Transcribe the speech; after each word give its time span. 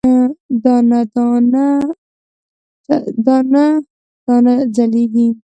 دانه، 0.61 0.99
دانه 4.25 4.51
ځلیږې 4.75 5.27